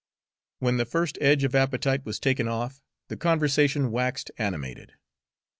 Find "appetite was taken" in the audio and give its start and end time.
1.53-2.47